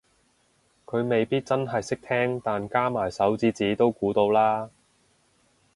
[0.87, 4.71] 佢未必真係識聽但加埋手指指都估到啦